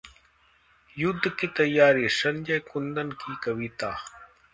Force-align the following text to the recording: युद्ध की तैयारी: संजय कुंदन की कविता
युद्ध 0.97 1.29
की 1.39 1.47
तैयारी: 1.47 2.07
संजय 2.09 2.59
कुंदन 2.71 3.11
की 3.11 3.35
कविता 3.43 3.91